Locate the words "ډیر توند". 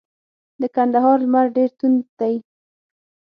1.55-2.01